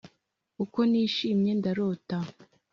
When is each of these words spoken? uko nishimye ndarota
uko 0.63 0.79
nishimye 0.89 1.51
ndarota 1.59 2.17